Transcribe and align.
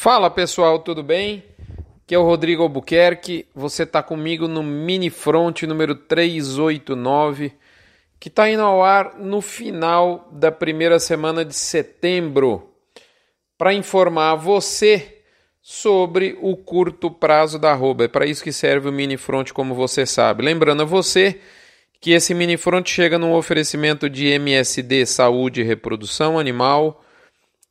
Fala 0.00 0.30
pessoal, 0.30 0.78
tudo 0.78 1.02
bem? 1.02 1.42
Aqui 2.04 2.14
é 2.14 2.18
o 2.18 2.22
Rodrigo 2.22 2.62
Albuquerque. 2.62 3.48
Você 3.52 3.82
está 3.82 4.00
comigo 4.00 4.46
no 4.46 4.62
Mini 4.62 5.10
Front 5.10 5.64
número 5.64 5.92
389, 5.92 7.52
que 8.20 8.28
está 8.28 8.48
indo 8.48 8.62
ao 8.62 8.84
ar 8.84 9.18
no 9.18 9.40
final 9.40 10.28
da 10.30 10.52
primeira 10.52 11.00
semana 11.00 11.44
de 11.44 11.52
setembro, 11.52 12.70
para 13.58 13.74
informar 13.74 14.36
você 14.36 15.16
sobre 15.60 16.38
o 16.40 16.56
curto 16.56 17.10
prazo 17.10 17.58
da 17.58 17.72
arroba. 17.72 18.04
É 18.04 18.08
para 18.08 18.24
isso 18.24 18.44
que 18.44 18.52
serve 18.52 18.88
o 18.88 18.92
Mini 18.92 19.16
Front, 19.16 19.50
como 19.50 19.74
você 19.74 20.06
sabe. 20.06 20.44
Lembrando 20.44 20.82
a 20.82 20.86
você 20.86 21.40
que 22.00 22.12
esse 22.12 22.32
Mini 22.34 22.56
Front 22.56 22.88
chega 22.88 23.18
num 23.18 23.34
oferecimento 23.34 24.08
de 24.08 24.28
MSD 24.28 25.04
Saúde 25.06 25.60
e 25.60 25.64
Reprodução 25.64 26.38
Animal 26.38 27.02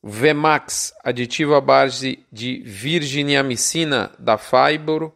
Vemax, 0.10 0.94
aditivo 1.04 1.54
à 1.54 1.60
base 1.60 2.20
de 2.32 2.62
virginiamicina 2.66 4.10
da 4.18 4.38
Fibro, 4.38 5.14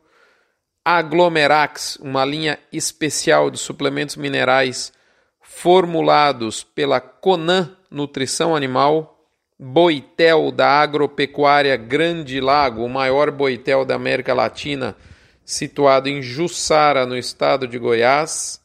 Aglomerax, 0.84 1.96
uma 2.02 2.26
linha 2.26 2.60
especial 2.74 3.50
de 3.50 3.58
suplementos 3.58 4.18
minerais 4.18 4.92
formulados 5.40 6.62
pela 6.62 7.00
Conan 7.00 7.74
Nutrição 7.90 8.54
Animal, 8.54 9.18
Boitel 9.58 10.52
da 10.52 10.82
Agropecuária 10.82 11.78
Grande 11.78 12.42
Lago, 12.42 12.84
o 12.84 12.90
maior 12.90 13.32
boitel 13.32 13.86
da 13.86 13.96
América 13.96 14.34
Latina, 14.34 14.98
situado 15.46 16.10
em 16.10 16.22
Jussara, 16.22 17.06
no 17.06 17.18
estado 17.18 17.66
de 17.66 17.80
Goiás, 17.80 18.62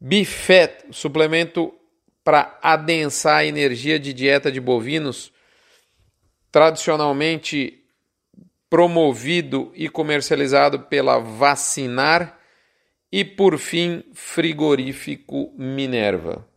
Bifet, 0.00 0.86
suplemento 0.90 1.72
para 2.24 2.58
adensar 2.60 3.36
a 3.36 3.44
energia 3.44 3.96
de 3.96 4.12
dieta 4.12 4.50
de 4.50 4.60
bovinos, 4.60 5.35
tradicionalmente 6.56 7.84
promovido 8.70 9.70
e 9.74 9.90
comercializado 9.90 10.80
pela 10.80 11.18
Vacinar, 11.18 12.40
e 13.12 13.22
por 13.26 13.58
fim, 13.58 14.02
frigorífico 14.14 15.52
Minerva. 15.54 16.48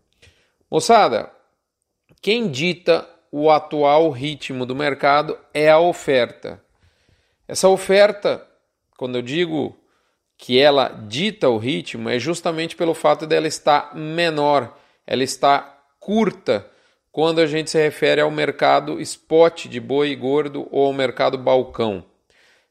Moçada, 0.72 1.30
quem 2.22 2.50
dita 2.50 3.06
o 3.30 3.52
atual 3.52 4.10
ritmo 4.10 4.66
do 4.66 4.73
mercado 4.73 5.38
é 5.54 5.70
a 5.70 5.80
oferta. 5.80 6.64
Essa 7.45 7.68
oferta, 7.68 8.48
quando 8.98 9.18
eu 9.18 9.22
digo 9.22 9.78
que 10.38 10.58
ela 10.58 10.88
dita 11.10 11.50
o 11.50 11.58
ritmo, 11.58 12.08
é 12.08 12.18
justamente 12.18 12.73
pelo 12.73 12.94
fato 12.94 13.28
dela 13.28 13.50
estar 13.50 13.94
menor 13.94 14.80
ela 15.06 15.23
está 15.26 15.78
curta 16.00 16.72
quando 17.12 17.40
a 17.40 17.46
gente 17.46 17.70
se 17.70 17.78
refere 17.82 18.22
ao 18.22 18.32
mercado 18.32 19.00
spot 19.02 19.66
de 19.68 19.80
boi 19.80 20.16
gordo 20.16 20.68
ou 20.72 20.88
ao 20.88 20.94
mercado 20.94 21.38
balcão. 21.38 22.06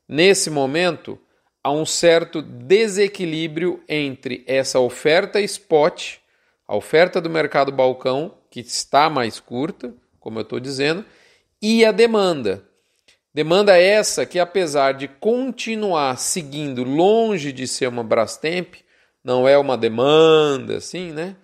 Nesse 0.08 0.48
momento, 0.48 1.18
há 1.62 1.70
um 1.70 1.84
certo 1.84 2.40
desequilíbrio 2.40 3.82
entre 3.88 4.44
essa 4.46 4.78
oferta 4.78 5.40
spot, 5.40 6.16
a 6.66 6.76
oferta 6.76 7.20
do 7.20 7.28
mercado 7.28 7.72
balcão, 7.72 8.34
que 8.50 8.60
está 8.60 9.10
mais 9.10 9.40
curta, 9.40 9.94
como 10.20 10.38
eu 10.38 10.42
estou 10.42 10.60
dizendo, 10.60 11.04
e 11.60 11.84
a 11.84 11.92
demanda. 11.92 12.64
Demanda 13.34 13.76
essa 13.76 14.24
que, 14.24 14.38
apesar 14.38 14.94
de 14.94 15.06
continuar 15.06 16.16
seguindo 16.18 16.82
longe 16.82 17.52
de 17.52 17.66
ser 17.66 17.86
uma 17.86 18.02
Brastemp, 18.02 18.76
não 19.22 19.46
é 19.46 19.58
uma 19.58 19.76
demanda 19.76 20.76
assim, 20.76 21.12
né? 21.12 21.36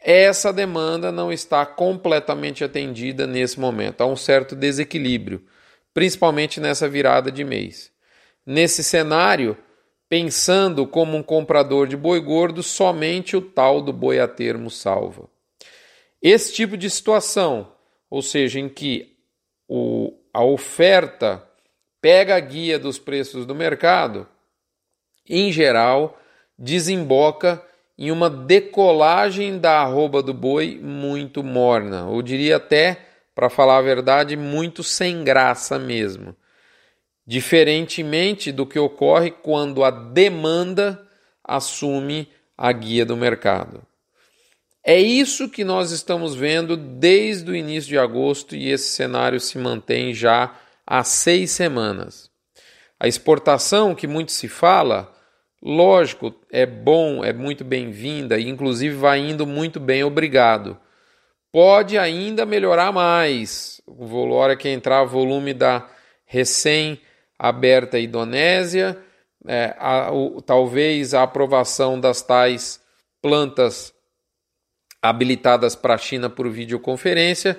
Essa 0.00 0.52
demanda 0.52 1.12
não 1.12 1.30
está 1.30 1.66
completamente 1.66 2.64
atendida 2.64 3.26
nesse 3.26 3.60
momento. 3.60 4.00
Há 4.00 4.06
um 4.06 4.16
certo 4.16 4.56
desequilíbrio, 4.56 5.44
principalmente 5.92 6.58
nessa 6.60 6.88
virada 6.88 7.30
de 7.30 7.44
mês. 7.44 7.92
Nesse 8.46 8.82
cenário, 8.82 9.56
pensando 10.08 10.86
como 10.86 11.16
um 11.16 11.22
comprador 11.22 11.86
de 11.86 11.96
boi 11.96 12.20
gordo, 12.20 12.62
somente 12.62 13.36
o 13.36 13.42
tal 13.42 13.82
do 13.82 13.92
boi 13.92 14.18
a 14.18 14.26
termo 14.26 14.70
salva. 14.70 15.28
Esse 16.22 16.52
tipo 16.52 16.76
de 16.76 16.88
situação, 16.88 17.72
ou 18.08 18.22
seja, 18.22 18.58
em 18.58 18.68
que 18.68 19.16
o, 19.68 20.12
a 20.32 20.42
oferta 20.42 21.46
pega 22.00 22.36
a 22.36 22.40
guia 22.40 22.78
dos 22.78 22.98
preços 22.98 23.44
do 23.44 23.54
mercado, 23.54 24.26
em 25.28 25.52
geral, 25.52 26.18
desemboca 26.58 27.62
em 28.00 28.10
uma 28.10 28.30
decolagem 28.30 29.58
da 29.58 29.82
arroba 29.82 30.22
do 30.22 30.32
boi 30.32 30.80
muito 30.82 31.44
morna, 31.44 32.06
ou 32.06 32.22
diria 32.22 32.56
até, 32.56 32.98
para 33.34 33.50
falar 33.50 33.76
a 33.76 33.82
verdade, 33.82 34.38
muito 34.38 34.82
sem 34.82 35.22
graça 35.22 35.78
mesmo. 35.78 36.34
Diferentemente 37.26 38.50
do 38.50 38.64
que 38.64 38.78
ocorre 38.78 39.30
quando 39.30 39.84
a 39.84 39.90
demanda 39.90 41.06
assume 41.44 42.26
a 42.56 42.72
guia 42.72 43.04
do 43.04 43.18
mercado. 43.18 43.82
É 44.82 44.98
isso 44.98 45.50
que 45.50 45.62
nós 45.62 45.90
estamos 45.90 46.34
vendo 46.34 46.78
desde 46.78 47.50
o 47.50 47.54
início 47.54 47.90
de 47.90 47.98
agosto 47.98 48.56
e 48.56 48.70
esse 48.70 48.92
cenário 48.92 49.38
se 49.38 49.58
mantém 49.58 50.14
já 50.14 50.58
há 50.86 51.04
seis 51.04 51.50
semanas. 51.50 52.30
A 52.98 53.06
exportação, 53.06 53.94
que 53.94 54.06
muito 54.06 54.32
se 54.32 54.48
fala, 54.48 55.14
Lógico, 55.62 56.34
é 56.50 56.64
bom, 56.64 57.22
é 57.22 57.32
muito 57.34 57.64
bem-vinda 57.64 58.38
e 58.38 58.48
inclusive 58.48 58.94
vai 58.94 59.18
indo 59.18 59.46
muito 59.46 59.78
bem, 59.78 60.02
obrigado. 60.02 60.78
Pode 61.52 61.98
ainda 61.98 62.46
melhorar 62.46 62.92
mais. 62.92 63.80
O 63.86 64.30
hora 64.32 64.56
que 64.56 64.68
entrar 64.68 65.04
volume 65.04 65.52
da 65.52 65.86
recém-aberta 66.24 67.98
Indonésia, 67.98 68.96
é, 69.46 69.74
a, 69.78 70.12
o, 70.12 70.40
talvez 70.40 71.12
a 71.12 71.24
aprovação 71.24 72.00
das 72.00 72.22
tais 72.22 72.80
plantas 73.20 73.92
habilitadas 75.02 75.74
para 75.74 75.94
a 75.94 75.98
China 75.98 76.30
por 76.30 76.48
videoconferência 76.48 77.58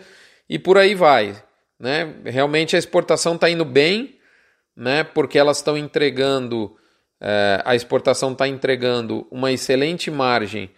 e 0.50 0.57
por 0.57 0.78
aí 0.78 0.95
vai. 0.95 1.35
Né? 1.79 2.16
Realmente 2.25 2.75
a 2.75 2.79
exportação 2.79 3.35
está 3.35 3.50
indo 3.50 3.66
bem, 3.66 4.17
né? 4.75 5.03
porque 5.03 5.38
elas 5.38 5.57
estão 5.57 5.78
entregando 5.78 6.75
é, 7.22 7.62
a 7.64 7.76
exportação 7.76 8.32
está 8.32 8.48
entregando 8.48 9.28
uma 9.30 9.52
excelente 9.52 10.09
margem, 10.09 10.72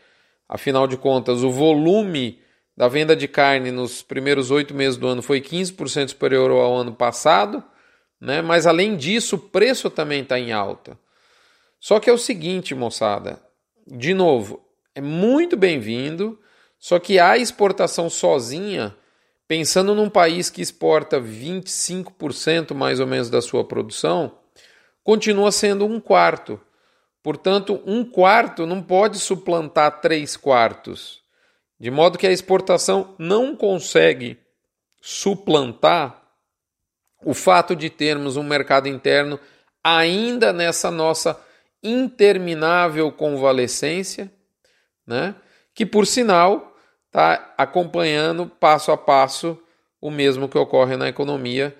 afinal 0.47 0.85
de 0.85 0.97
contas, 0.97 1.41
o 1.41 1.49
volume 1.49 2.41
da 2.75 2.89
venda 2.89 3.15
de 3.15 3.29
carne 3.29 3.71
nos 3.71 4.03
primeiros 4.03 4.51
oito 4.51 4.73
meses 4.73 4.97
do 4.97 5.07
ano 5.07 5.21
foi 5.21 5.39
15% 5.39 6.09
superior 6.09 6.51
ao 6.51 6.75
ano 6.75 6.93
passado, 6.93 7.63
né? 8.19 8.41
mas 8.41 8.67
além 8.67 8.97
disso, 8.97 9.37
o 9.37 9.39
preço 9.39 9.89
também 9.89 10.21
está 10.21 10.37
em 10.37 10.51
alta. 10.51 10.99
Só 11.79 11.99
que 11.99 12.09
é 12.09 12.13
o 12.13 12.17
seguinte, 12.17 12.75
moçada, 12.75 13.41
de 13.87 14.13
novo, 14.13 14.61
é 14.93 15.01
muito 15.01 15.55
bem-vindo, 15.55 16.39
só 16.77 16.99
que 16.99 17.19
a 17.19 17.37
exportação 17.37 18.09
sozinha, 18.09 18.93
pensando 19.47 19.95
num 19.95 20.09
país 20.09 20.49
que 20.49 20.61
exporta 20.61 21.21
25% 21.21 22.73
mais 22.73 22.99
ou 22.99 23.07
menos 23.07 23.29
da 23.29 23.41
sua 23.41 23.63
produção, 23.63 24.42
continua 25.03 25.51
sendo 25.51 25.85
um 25.85 25.99
quarto. 25.99 26.59
Portanto, 27.21 27.81
um 27.85 28.03
quarto 28.03 28.65
não 28.65 28.81
pode 28.81 29.19
suplantar 29.19 30.01
três 30.01 30.35
quartos. 30.35 31.21
De 31.79 31.89
modo 31.91 32.17
que 32.17 32.27
a 32.27 32.31
exportação 32.31 33.15
não 33.17 33.55
consegue 33.55 34.39
suplantar 35.01 36.21
o 37.25 37.33
fato 37.33 37.75
de 37.75 37.89
termos 37.89 38.37
um 38.37 38.43
mercado 38.43 38.87
interno 38.87 39.39
ainda 39.83 40.53
nessa 40.53 40.89
nossa 40.89 41.39
interminável 41.81 43.11
convalescência, 43.11 44.31
né? 45.05 45.35
que 45.73 45.85
por 45.85 46.07
sinal 46.07 46.75
está 47.07 47.53
acompanhando 47.57 48.45
passo 48.45 48.91
a 48.91 48.97
passo 48.97 49.61
o 49.99 50.09
mesmo 50.09 50.47
que 50.47 50.57
ocorre 50.57 50.95
na 50.95 51.09
economia 51.09 51.75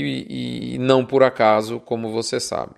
e, 0.00 0.74
e 0.74 0.78
não 0.78 1.04
por 1.04 1.22
acaso, 1.22 1.78
como 1.80 2.10
você 2.10 2.40
sabe. 2.40 2.76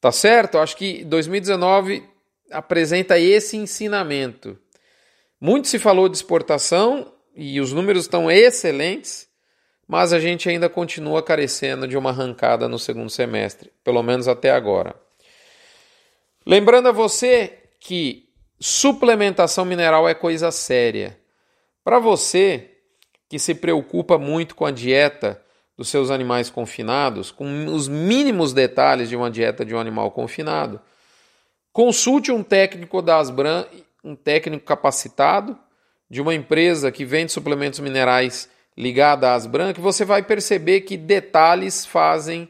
Tá 0.00 0.10
certo? 0.10 0.58
Acho 0.58 0.76
que 0.76 1.04
2019 1.04 2.02
apresenta 2.50 3.18
esse 3.18 3.56
ensinamento. 3.56 4.58
Muito 5.40 5.68
se 5.68 5.78
falou 5.78 6.08
de 6.08 6.16
exportação 6.16 7.12
e 7.34 7.60
os 7.60 7.72
números 7.72 8.02
estão 8.02 8.30
excelentes, 8.30 9.28
mas 9.86 10.12
a 10.12 10.18
gente 10.18 10.48
ainda 10.48 10.68
continua 10.68 11.22
carecendo 11.22 11.86
de 11.86 11.96
uma 11.96 12.10
arrancada 12.10 12.68
no 12.68 12.78
segundo 12.78 13.10
semestre, 13.10 13.70
pelo 13.84 14.02
menos 14.02 14.28
até 14.28 14.50
agora. 14.50 14.94
Lembrando 16.44 16.88
a 16.88 16.92
você 16.92 17.58
que 17.80 18.28
suplementação 18.60 19.64
mineral 19.64 20.08
é 20.08 20.14
coisa 20.14 20.50
séria. 20.50 21.18
Para 21.84 21.98
você 21.98 22.70
que 23.28 23.38
se 23.38 23.54
preocupa 23.54 24.18
muito 24.18 24.54
com 24.54 24.64
a 24.64 24.70
dieta 24.70 25.40
dos 25.78 25.88
seus 25.88 26.10
animais 26.10 26.50
confinados, 26.50 27.30
com 27.30 27.66
os 27.66 27.86
mínimos 27.86 28.52
detalhes 28.52 29.08
de 29.08 29.14
uma 29.14 29.30
dieta 29.30 29.64
de 29.64 29.76
um 29.76 29.78
animal 29.78 30.10
confinado, 30.10 30.80
consulte 31.72 32.32
um 32.32 32.42
técnico 32.42 33.00
da 33.00 33.18
Asbran, 33.18 33.64
um 34.02 34.16
técnico 34.16 34.66
capacitado 34.66 35.56
de 36.10 36.20
uma 36.20 36.34
empresa 36.34 36.90
que 36.90 37.04
vende 37.04 37.30
suplementos 37.30 37.78
minerais 37.78 38.50
ligada 38.76 39.30
à 39.30 39.34
Asbran, 39.34 39.72
que 39.72 39.80
você 39.80 40.04
vai 40.04 40.20
perceber 40.20 40.80
que 40.80 40.96
detalhes 40.96 41.86
fazem 41.86 42.48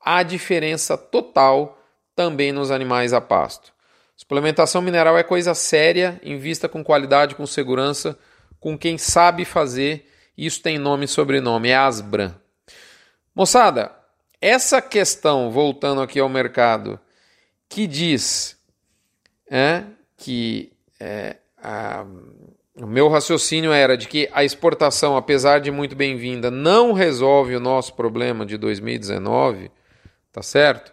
a 0.00 0.24
diferença 0.24 0.98
total 0.98 1.78
também 2.16 2.50
nos 2.50 2.72
animais 2.72 3.12
a 3.12 3.20
pasto. 3.20 3.72
Suplementação 4.16 4.82
mineral 4.82 5.16
é 5.16 5.22
coisa 5.22 5.54
séria, 5.54 6.20
invista 6.24 6.68
com 6.68 6.82
qualidade, 6.82 7.36
com 7.36 7.46
segurança, 7.46 8.18
com 8.58 8.76
quem 8.76 8.98
sabe 8.98 9.44
fazer. 9.44 10.10
Isso 10.36 10.60
tem 10.60 10.76
nome 10.76 11.04
e 11.04 11.08
sobrenome, 11.08 11.68
é 11.68 11.76
Asbran. 11.76 12.34
Moçada, 13.34 13.90
essa 14.40 14.80
questão, 14.80 15.50
voltando 15.50 16.00
aqui 16.00 16.20
ao 16.20 16.28
mercado, 16.28 17.00
que 17.68 17.84
diz 17.84 18.56
é, 19.50 19.82
que 20.16 20.72
é, 21.00 21.38
a, 21.60 22.06
o 22.76 22.86
meu 22.86 23.08
raciocínio 23.08 23.72
era 23.72 23.96
de 23.96 24.06
que 24.06 24.30
a 24.32 24.44
exportação, 24.44 25.16
apesar 25.16 25.58
de 25.58 25.72
muito 25.72 25.96
bem-vinda, 25.96 26.48
não 26.48 26.92
resolve 26.92 27.56
o 27.56 27.60
nosso 27.60 27.94
problema 27.94 28.46
de 28.46 28.56
2019, 28.56 29.68
tá 30.30 30.40
certo? 30.40 30.92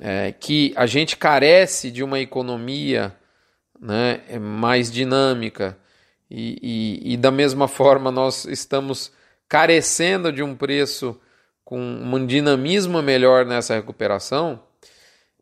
É, 0.00 0.32
que 0.32 0.72
a 0.74 0.86
gente 0.86 1.16
carece 1.16 1.92
de 1.92 2.02
uma 2.02 2.18
economia 2.18 3.14
né, 3.80 4.20
mais 4.40 4.90
dinâmica 4.90 5.78
e, 6.28 6.58
e, 6.60 7.12
e 7.14 7.16
da 7.16 7.30
mesma 7.30 7.68
forma 7.68 8.10
nós 8.10 8.46
estamos 8.46 9.12
carecendo 9.50 10.32
de 10.32 10.44
um 10.44 10.54
preço 10.54 11.20
com 11.64 11.76
um 11.80 12.24
dinamismo 12.24 13.02
melhor 13.02 13.44
nessa 13.44 13.74
recuperação 13.74 14.62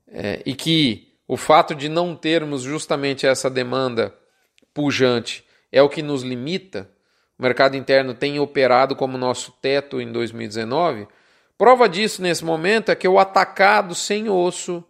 é, 0.09 0.43
e 0.47 0.55
que 0.55 1.13
o 1.29 1.37
fato 1.37 1.75
de 1.75 1.91
não 1.91 2.17
termos 2.17 2.63
justamente 2.63 3.27
essa 3.27 3.51
demanda 3.51 4.15
pujante 4.73 5.45
é 5.71 5.83
o 5.83 5.91
que 5.91 6.03
nos 6.03 6.23
limita, 6.23 6.91
o 7.39 7.43
mercado 7.43 7.77
interno 7.77 8.15
tem 8.15 8.41
operado 8.41 8.97
como 8.97 9.19
nosso 9.19 9.53
teto 9.61 10.01
em 10.01 10.11
2019. 10.11 11.07
Prova 11.59 11.87
disso 11.87 12.23
nesse 12.23 12.43
momento 12.43 12.91
é 12.91 12.97
que 12.97 13.07
o 13.07 13.19
atacado 13.19 13.95
sem 13.95 14.31
osso, 14.31 14.83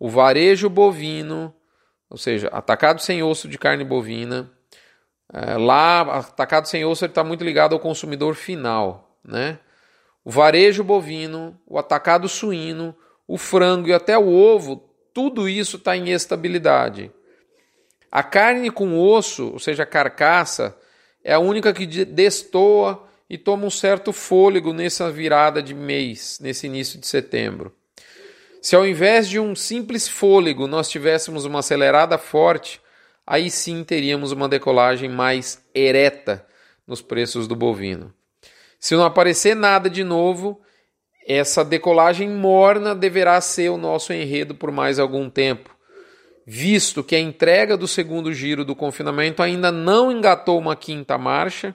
o 0.00 0.08
varejo 0.08 0.68
bovino, 0.68 1.54
ou 2.10 2.18
seja, 2.18 2.48
atacado 2.48 3.00
sem 3.00 3.22
osso 3.22 3.46
de 3.46 3.56
carne 3.56 3.84
bovina, 3.84 4.50
é, 5.32 5.56
lá 5.56 6.00
atacado 6.18 6.66
sem 6.66 6.84
osso 6.84 7.04
está 7.04 7.24
muito 7.24 7.44
ligado 7.44 7.72
ao 7.74 7.80
consumidor 7.80 8.34
final, 8.34 9.18
né? 9.24 9.58
o 10.24 10.30
varejo 10.30 10.82
bovino, 10.82 11.60
o 11.66 11.78
atacado 11.78 12.28
suíno, 12.28 12.96
o 13.28 13.36
frango 13.36 13.88
e 13.88 13.92
até 13.92 14.16
o 14.16 14.28
ovo, 14.28 14.88
tudo 15.12 15.48
isso 15.48 15.76
está 15.76 15.96
em 15.96 16.10
estabilidade. 16.10 17.10
A 18.10 18.22
carne 18.22 18.70
com 18.70 18.98
osso, 18.98 19.52
ou 19.52 19.58
seja, 19.58 19.82
a 19.82 19.86
carcaça, 19.86 20.76
é 21.22 21.34
a 21.34 21.38
única 21.38 21.72
que 21.72 21.86
destoa 21.86 23.06
e 23.28 23.36
toma 23.36 23.66
um 23.66 23.70
certo 23.70 24.12
fôlego 24.12 24.72
nessa 24.72 25.10
virada 25.10 25.62
de 25.62 25.74
mês, 25.74 26.38
nesse 26.40 26.66
início 26.66 26.98
de 26.98 27.06
setembro. 27.06 27.74
Se 28.62 28.74
ao 28.74 28.86
invés 28.86 29.28
de 29.28 29.38
um 29.38 29.54
simples 29.54 30.08
fôlego 30.08 30.66
nós 30.66 30.88
tivéssemos 30.88 31.44
uma 31.44 31.58
acelerada 31.58 32.16
forte, 32.16 32.80
aí 33.26 33.50
sim 33.50 33.82
teríamos 33.84 34.32
uma 34.32 34.48
decolagem 34.48 35.08
mais 35.08 35.62
ereta 35.74 36.46
nos 36.86 37.00
preços 37.00 37.48
do 37.48 37.56
bovino. 37.56 38.12
Se 38.78 38.94
não 38.94 39.04
aparecer 39.04 39.56
nada 39.56 39.88
de 39.88 40.04
novo, 40.04 40.60
essa 41.26 41.64
decolagem 41.64 42.28
morna 42.28 42.94
deverá 42.94 43.40
ser 43.40 43.70
o 43.70 43.78
nosso 43.78 44.12
enredo 44.12 44.54
por 44.54 44.70
mais 44.70 44.98
algum 44.98 45.30
tempo, 45.30 45.74
visto 46.46 47.02
que 47.02 47.16
a 47.16 47.20
entrega 47.20 47.76
do 47.76 47.88
segundo 47.88 48.32
giro 48.32 48.64
do 48.64 48.76
confinamento 48.76 49.42
ainda 49.42 49.72
não 49.72 50.12
engatou 50.12 50.58
uma 50.58 50.76
quinta 50.76 51.16
marcha 51.16 51.74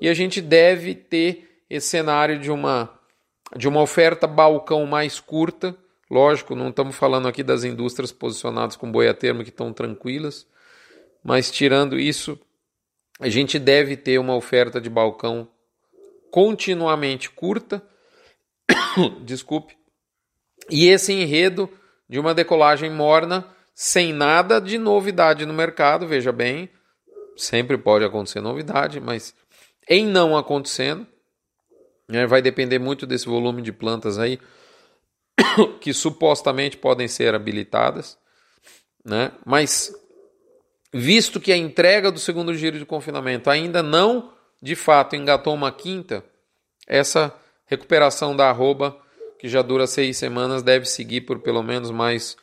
e 0.00 0.08
a 0.08 0.14
gente 0.14 0.40
deve 0.40 0.94
ter 0.94 1.62
esse 1.68 1.86
cenário 1.86 2.40
de 2.40 2.50
uma, 2.50 2.90
de 3.56 3.68
uma 3.68 3.80
oferta 3.80 4.26
balcão 4.26 4.84
mais 4.86 5.20
curta. 5.20 5.76
Lógico, 6.10 6.56
não 6.56 6.70
estamos 6.70 6.96
falando 6.96 7.28
aqui 7.28 7.44
das 7.44 7.62
indústrias 7.62 8.10
posicionadas 8.10 8.74
com 8.74 8.90
boi 8.90 9.06
a 9.06 9.14
termo 9.14 9.44
que 9.44 9.50
estão 9.50 9.72
tranquilas, 9.72 10.48
mas 11.22 11.50
tirando 11.50 11.98
isso, 11.98 12.38
a 13.18 13.28
gente 13.28 13.58
deve 13.58 13.96
ter 13.96 14.18
uma 14.18 14.34
oferta 14.34 14.80
de 14.80 14.88
balcão 14.88 15.48
continuamente 16.30 17.30
curta, 17.30 17.82
desculpe, 19.24 19.76
e 20.70 20.88
esse 20.88 21.12
enredo 21.12 21.68
de 22.08 22.18
uma 22.18 22.34
decolagem 22.34 22.90
morna 22.90 23.46
sem 23.74 24.12
nada 24.12 24.60
de 24.60 24.78
novidade 24.78 25.46
no 25.46 25.54
mercado, 25.54 26.06
veja 26.06 26.32
bem, 26.32 26.68
sempre 27.36 27.78
pode 27.78 28.04
acontecer 28.04 28.40
novidade, 28.40 29.00
mas 29.00 29.34
em 29.88 30.06
não 30.06 30.36
acontecendo, 30.36 31.06
né, 32.08 32.26
vai 32.26 32.42
depender 32.42 32.78
muito 32.78 33.06
desse 33.06 33.26
volume 33.26 33.62
de 33.62 33.72
plantas 33.72 34.18
aí 34.18 34.38
que 35.80 35.92
supostamente 35.92 36.76
podem 36.76 37.08
ser 37.08 37.34
habilitadas, 37.34 38.18
né? 39.04 39.32
Mas 39.44 39.92
visto 40.92 41.40
que 41.40 41.52
a 41.52 41.56
entrega 41.56 42.10
do 42.10 42.18
segundo 42.18 42.54
giro 42.54 42.78
de 42.78 42.84
confinamento 42.84 43.48
ainda 43.48 43.82
não 43.82 44.32
de 44.62 44.74
fato 44.74 45.16
engatou 45.16 45.54
uma 45.54 45.72
quinta, 45.72 46.24
essa 46.86 47.34
recuperação 47.66 48.36
da 48.36 48.50
arroba, 48.50 48.96
que 49.38 49.48
já 49.48 49.62
dura 49.62 49.86
seis 49.86 50.18
semanas, 50.18 50.62
deve 50.62 50.84
seguir 50.84 51.22
por 51.22 51.38
pelo 51.38 51.62
menos 51.62 51.90
mais 51.90 52.36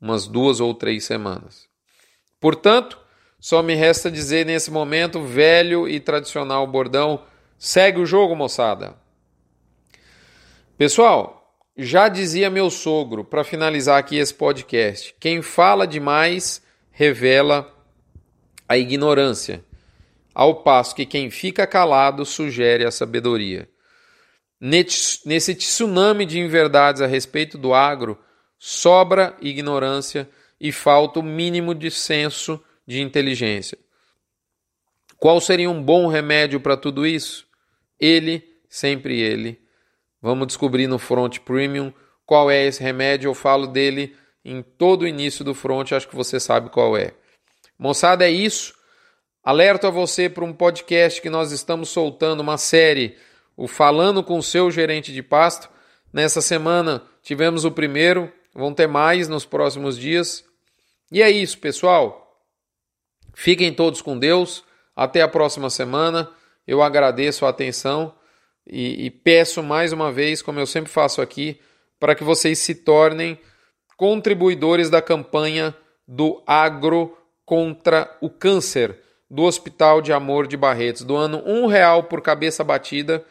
umas 0.00 0.26
duas 0.26 0.58
ou 0.58 0.74
três 0.74 1.04
semanas. 1.04 1.68
Portanto, 2.40 2.98
só 3.38 3.62
me 3.62 3.74
resta 3.74 4.10
dizer 4.10 4.44
nesse 4.44 4.70
momento, 4.70 5.22
velho 5.22 5.88
e 5.88 6.00
tradicional 6.00 6.66
bordão, 6.66 7.22
segue 7.56 8.00
o 8.00 8.06
jogo, 8.06 8.34
moçada. 8.34 8.96
Pessoal, 10.76 11.54
já 11.76 12.08
dizia 12.08 12.50
meu 12.50 12.70
sogro, 12.70 13.24
para 13.24 13.44
finalizar 13.44 13.98
aqui 13.98 14.16
esse 14.16 14.34
podcast, 14.34 15.14
quem 15.20 15.42
fala 15.42 15.86
demais 15.86 16.62
revela 16.90 17.72
a 18.68 18.76
ignorância 18.76 19.64
ao 20.34 20.62
passo 20.62 20.94
que 20.94 21.04
quem 21.04 21.30
fica 21.30 21.66
calado 21.66 22.24
sugere 22.24 22.84
a 22.84 22.90
sabedoria. 22.90 23.68
Nesse 24.60 25.54
tsunami 25.54 26.24
de 26.24 26.38
inverdades 26.38 27.02
a 27.02 27.06
respeito 27.06 27.58
do 27.58 27.74
agro, 27.74 28.18
sobra 28.58 29.36
ignorância 29.40 30.28
e 30.60 30.70
falta 30.70 31.18
o 31.20 31.22
mínimo 31.22 31.74
de 31.74 31.90
senso 31.90 32.62
de 32.86 33.00
inteligência. 33.00 33.76
Qual 35.18 35.40
seria 35.40 35.68
um 35.68 35.82
bom 35.82 36.06
remédio 36.06 36.60
para 36.60 36.76
tudo 36.76 37.06
isso? 37.06 37.46
Ele, 37.98 38.42
sempre 38.68 39.20
ele. 39.20 39.60
Vamos 40.20 40.46
descobrir 40.46 40.86
no 40.86 40.98
Front 40.98 41.40
Premium 41.40 41.92
qual 42.24 42.50
é 42.50 42.64
esse 42.64 42.82
remédio. 42.82 43.28
Eu 43.28 43.34
falo 43.34 43.66
dele 43.66 44.16
em 44.44 44.62
todo 44.62 45.02
o 45.02 45.08
início 45.08 45.44
do 45.44 45.54
Front, 45.54 45.92
acho 45.92 46.08
que 46.08 46.16
você 46.16 46.38
sabe 46.40 46.70
qual 46.70 46.96
é. 46.96 47.14
Moçada, 47.82 48.24
é 48.24 48.30
isso. 48.30 48.74
Alerto 49.42 49.88
a 49.88 49.90
você 49.90 50.28
para 50.28 50.44
um 50.44 50.52
podcast 50.52 51.20
que 51.20 51.28
nós 51.28 51.50
estamos 51.50 51.88
soltando, 51.88 52.38
uma 52.38 52.56
série, 52.56 53.16
o 53.56 53.66
Falando 53.66 54.22
com 54.22 54.38
o 54.38 54.42
seu 54.42 54.70
gerente 54.70 55.12
de 55.12 55.20
pasto. 55.20 55.68
Nessa 56.12 56.40
semana 56.40 57.02
tivemos 57.24 57.64
o 57.64 57.72
primeiro, 57.72 58.32
vão 58.54 58.72
ter 58.72 58.86
mais 58.86 59.26
nos 59.26 59.44
próximos 59.44 59.98
dias. 59.98 60.44
E 61.10 61.20
é 61.20 61.28
isso, 61.28 61.58
pessoal. 61.58 62.40
Fiquem 63.34 63.74
todos 63.74 64.00
com 64.00 64.16
Deus. 64.16 64.62
Até 64.94 65.20
a 65.20 65.26
próxima 65.26 65.68
semana. 65.68 66.30
Eu 66.64 66.84
agradeço 66.84 67.44
a 67.44 67.48
atenção 67.48 68.14
e, 68.64 69.06
e 69.06 69.10
peço 69.10 69.60
mais 69.60 69.92
uma 69.92 70.12
vez, 70.12 70.40
como 70.40 70.60
eu 70.60 70.66
sempre 70.66 70.92
faço 70.92 71.20
aqui, 71.20 71.60
para 71.98 72.14
que 72.14 72.22
vocês 72.22 72.60
se 72.60 72.76
tornem 72.76 73.40
contribuidores 73.96 74.88
da 74.88 75.02
campanha 75.02 75.74
do 76.06 76.40
Agro 76.46 77.18
contra 77.52 78.10
o 78.18 78.30
Câncer 78.30 78.96
do 79.30 79.42
Hospital 79.42 80.00
de 80.00 80.10
Amor 80.10 80.46
de 80.46 80.56
Barretos, 80.56 81.04
doando 81.04 81.36
um 81.46 81.66
real 81.66 82.04
por 82.04 82.22
cabeça 82.22 82.64
batida 82.64 83.22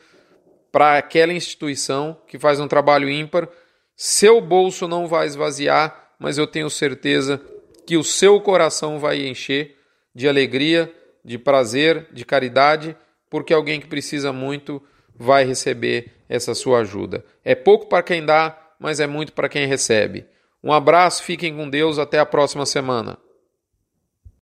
para 0.72 0.96
aquela 0.96 1.34
instituição 1.34 2.16
que 2.28 2.38
faz 2.38 2.60
um 2.60 2.68
trabalho 2.68 3.10
ímpar. 3.10 3.50
Seu 3.96 4.40
bolso 4.40 4.88
não 4.88 5.08
vai 5.08 5.26
esvaziar, 5.26 6.12
mas 6.20 6.38
eu 6.38 6.46
tenho 6.46 6.70
certeza 6.70 7.42
que 7.84 7.98
o 7.98 8.04
seu 8.04 8.40
coração 8.40 9.00
vai 9.00 9.26
encher 9.26 9.76
de 10.14 10.30
alegria, 10.30 10.94
de 11.26 11.40
prazer, 11.40 12.06
de 12.14 12.24
caridade, 12.24 12.96
porque 13.28 13.52
alguém 13.52 13.82
que 13.82 13.88
precisa 13.88 14.32
muito 14.32 14.80
vai 15.16 15.46
receber 15.46 16.12
essa 16.30 16.54
sua 16.54 16.82
ajuda. 16.82 17.26
É 17.44 17.56
pouco 17.56 17.88
para 17.88 18.04
quem 18.04 18.24
dá, 18.24 18.56
mas 18.80 19.00
é 19.00 19.08
muito 19.08 19.34
para 19.34 19.50
quem 19.50 19.66
recebe. 19.66 20.28
Um 20.64 20.72
abraço, 20.72 21.24
fiquem 21.24 21.56
com 21.56 21.68
Deus, 21.68 21.98
até 21.98 22.20
a 22.20 22.26
próxima 22.26 22.68
semana. 22.68 23.18